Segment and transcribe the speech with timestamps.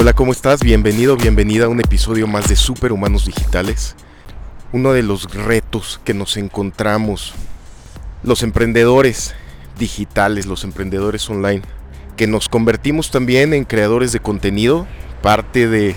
[0.00, 0.60] Hola, ¿cómo estás?
[0.60, 3.96] Bienvenido, bienvenida a un episodio más de Superhumanos Digitales.
[4.72, 7.34] Uno de los retos que nos encontramos
[8.22, 9.34] los emprendedores
[9.76, 11.62] digitales, los emprendedores online,
[12.16, 14.86] que nos convertimos también en creadores de contenido,
[15.20, 15.96] parte de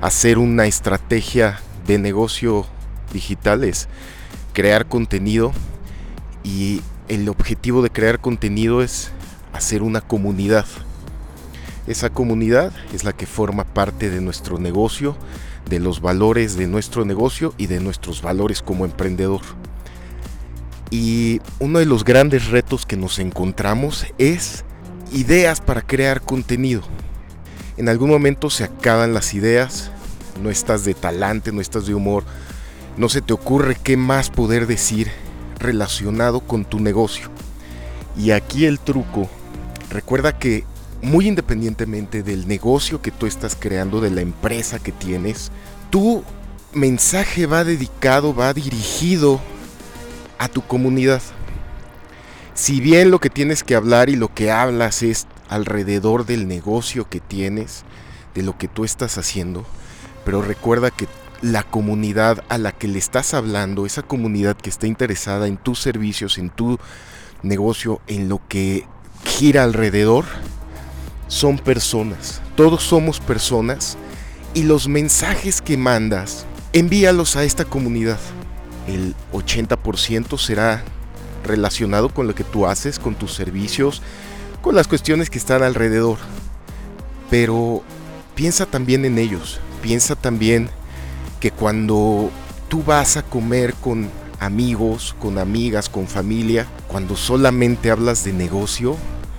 [0.00, 1.58] hacer una estrategia
[1.88, 2.66] de negocio
[3.12, 3.88] digital es
[4.52, 5.50] crear contenido
[6.44, 9.10] y el objetivo de crear contenido es
[9.52, 10.66] hacer una comunidad.
[11.90, 15.16] Esa comunidad es la que forma parte de nuestro negocio,
[15.68, 19.40] de los valores de nuestro negocio y de nuestros valores como emprendedor.
[20.92, 24.64] Y uno de los grandes retos que nos encontramos es
[25.10, 26.82] ideas para crear contenido.
[27.76, 29.90] En algún momento se acaban las ideas,
[30.40, 32.22] no estás de talante, no estás de humor,
[32.98, 35.10] no se te ocurre qué más poder decir
[35.58, 37.30] relacionado con tu negocio.
[38.16, 39.28] Y aquí el truco,
[39.90, 40.69] recuerda que
[41.02, 45.50] muy independientemente del negocio que tú estás creando, de la empresa que tienes,
[45.90, 46.22] tu
[46.72, 49.40] mensaje va dedicado, va dirigido
[50.38, 51.22] a tu comunidad.
[52.54, 57.08] Si bien lo que tienes que hablar y lo que hablas es alrededor del negocio
[57.08, 57.84] que tienes,
[58.34, 59.64] de lo que tú estás haciendo,
[60.24, 61.08] pero recuerda que
[61.42, 65.80] la comunidad a la que le estás hablando, esa comunidad que está interesada en tus
[65.80, 66.78] servicios, en tu
[67.42, 68.86] negocio, en lo que
[69.24, 70.26] gira alrededor,
[71.30, 72.42] son personas.
[72.56, 73.96] Todos somos personas
[74.52, 78.18] y los mensajes que mandas, envíalos a esta comunidad.
[78.88, 80.82] El 80% será
[81.44, 84.02] relacionado con lo que tú haces, con tus servicios,
[84.60, 86.18] con las cuestiones que están alrededor.
[87.30, 87.82] Pero
[88.34, 90.68] piensa también en ellos, piensa también
[91.38, 92.28] que cuando
[92.68, 98.96] tú vas a comer con amigos, con amigas, con familia, cuando solamente hablas de negocio,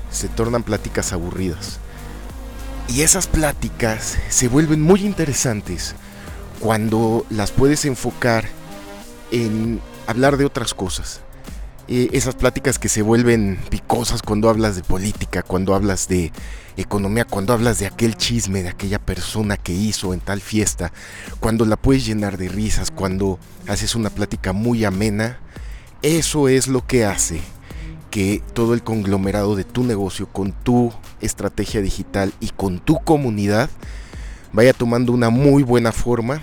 [0.10, 1.81] se tornan pláticas aburridas.
[2.94, 5.96] Y esas pláticas se vuelven muy interesantes
[6.60, 8.44] cuando las puedes enfocar
[9.32, 11.22] en hablar de otras cosas.
[11.88, 16.34] Eh, esas pláticas que se vuelven picosas cuando hablas de política, cuando hablas de
[16.76, 20.92] economía, cuando hablas de aquel chisme de aquella persona que hizo en tal fiesta,
[21.40, 25.40] cuando la puedes llenar de risas, cuando haces una plática muy amena,
[26.02, 27.40] eso es lo que hace
[28.12, 33.70] que todo el conglomerado de tu negocio, con tu estrategia digital y con tu comunidad,
[34.54, 36.42] vaya tomando una muy buena forma.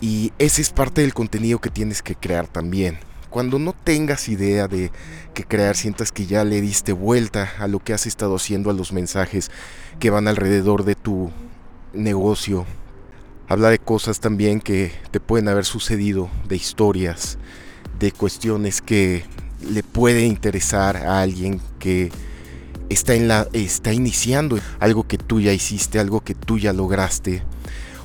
[0.00, 2.98] Y ese es parte del contenido que tienes que crear también.
[3.30, 4.92] Cuando no tengas idea de
[5.34, 8.74] qué crear, sientas que ya le diste vuelta a lo que has estado haciendo, a
[8.74, 9.50] los mensajes
[9.98, 11.30] que van alrededor de tu
[11.94, 12.66] negocio.
[13.48, 17.38] Habla de cosas también que te pueden haber sucedido, de historias,
[17.98, 19.24] de cuestiones que
[19.60, 22.10] le puede interesar a alguien que
[22.88, 27.42] está, en la, está iniciando algo que tú ya hiciste, algo que tú ya lograste,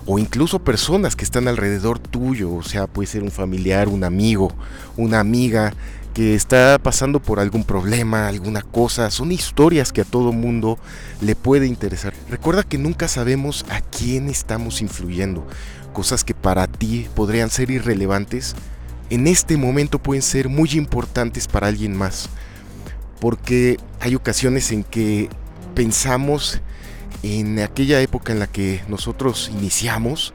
[0.06, 4.52] o incluso personas que están alrededor tuyo, o sea, puede ser un familiar, un amigo,
[4.98, 5.74] una amiga
[6.14, 10.78] que está pasando por algún problema, alguna cosa, son historias que a todo mundo
[11.22, 12.14] le puede interesar.
[12.30, 15.48] Recuerda que nunca sabemos a quién estamos influyendo,
[15.94, 18.56] cosas que para ti podrían ser irrelevantes,
[19.12, 22.30] en este momento pueden ser muy importantes para alguien más.
[23.20, 25.30] Porque hay ocasiones en que
[25.76, 26.62] pensamos
[27.22, 30.34] en aquella época en la que nosotros iniciamos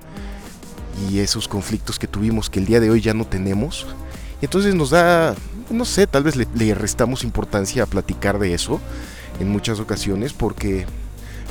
[1.10, 3.86] y esos conflictos que tuvimos que el día de hoy ya no tenemos.
[4.42, 5.34] Y entonces nos da,
[5.70, 8.78] no sé, tal vez le, le restamos importancia a platicar de eso
[9.40, 10.84] en muchas ocasiones porque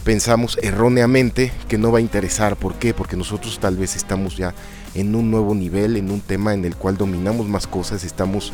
[0.05, 2.55] pensamos erróneamente que no va a interesar.
[2.55, 2.93] ¿Por qué?
[2.93, 4.53] Porque nosotros tal vez estamos ya
[4.93, 8.53] en un nuevo nivel, en un tema en el cual dominamos más cosas, estamos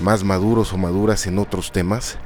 [0.00, 2.16] más maduros o maduras en otros temas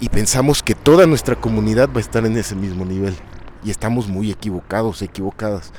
[0.00, 3.14] y pensamos que toda nuestra comunidad va a estar en ese mismo nivel.
[3.62, 5.72] Y estamos muy equivocados, equivocadas.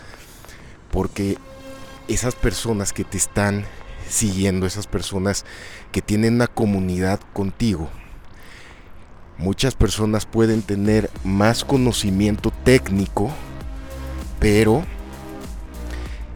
[0.91, 1.37] Porque
[2.07, 3.65] esas personas que te están
[4.07, 5.45] siguiendo, esas personas
[5.91, 7.89] que tienen una comunidad contigo,
[9.37, 13.29] muchas personas pueden tener más conocimiento técnico,
[14.39, 14.83] pero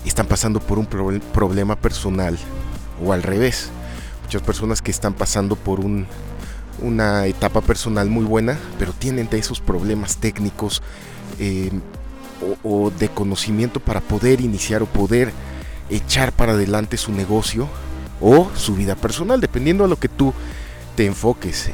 [0.05, 2.37] están pasando por un problema personal
[3.03, 3.69] o al revés.
[4.23, 5.79] Muchas personas que están pasando por
[6.81, 10.81] una etapa personal muy buena, pero tienen de esos problemas técnicos
[11.39, 11.71] eh,
[12.63, 15.31] o, o, de conocimiento para poder iniciar o poder
[15.89, 17.67] echar para adelante su negocio
[18.21, 20.33] o su vida personal, dependiendo a lo que tú
[21.05, 21.71] enfoques.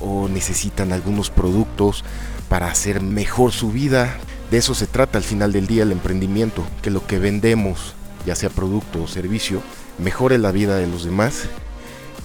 [0.00, 2.04] o necesitan algunos productos
[2.48, 4.16] para hacer mejor su vida,
[4.50, 7.94] de eso se trata al final del día el emprendimiento, que lo que vendemos,
[8.24, 9.60] ya sea producto o servicio,
[9.98, 11.44] mejore la vida de los demás,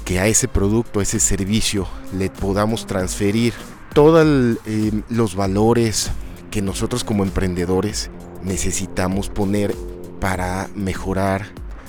[0.06, 1.88] que a ese producto, a ese servicio
[2.18, 3.54] le podamos transferir
[3.94, 4.26] todos
[4.66, 6.12] em, los valores
[6.52, 8.10] que nosotros como emprendedores
[8.44, 9.76] necesitamos poner
[10.20, 11.48] para mejorar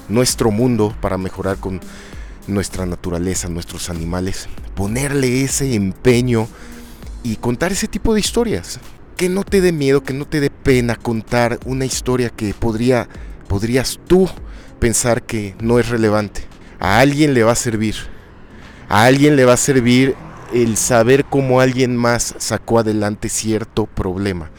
[0.08, 1.80] nuestro mundo, para mejorar con
[2.46, 6.48] nuestra naturaleza, nuestros animales, ponerle ese empeño
[7.22, 8.80] y contar ese tipo de historias.
[9.16, 13.08] Que no te dé miedo, que no te dé pena contar una historia que podría,
[13.48, 14.28] podrías tú
[14.80, 16.42] pensar que no es relevante.
[16.80, 17.94] A alguien le va a servir.
[18.88, 20.14] A alguien le va a servir
[20.52, 24.50] el saber cómo alguien más sacó adelante cierto problema.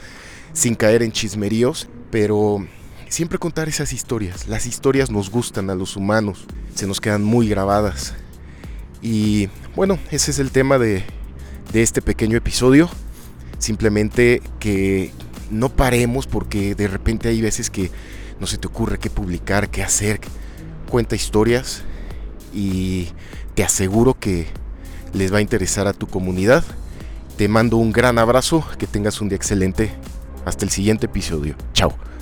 [0.53, 2.65] Sin caer en chismeríos, pero
[3.09, 4.47] siempre contar esas historias.
[4.47, 8.13] Las historias nos gustan a los humanos, se nos quedan muy grabadas.
[9.01, 11.03] Y bueno, ese es el tema de,
[11.71, 12.89] de este pequeño episodio.
[13.59, 15.11] Simplemente que
[15.49, 17.91] no paremos porque de repente hay veces que
[18.39, 20.19] no se te ocurre qué publicar, qué hacer.
[20.89, 21.83] Cuenta historias
[22.53, 23.09] y
[23.53, 24.47] te aseguro que
[25.13, 26.63] les va a interesar a tu comunidad.
[27.37, 29.91] Te mando un gran abrazo, que tengas un día excelente.
[30.45, 31.55] Hasta el siguiente episodio.
[31.73, 32.14] Chao.